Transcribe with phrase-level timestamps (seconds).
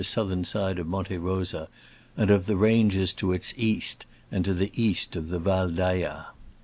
[0.03, 1.69] 67 southern side of Monte Rosa,
[2.17, 6.23] and of the ranges to its east and to the east of the Val d'Ayas.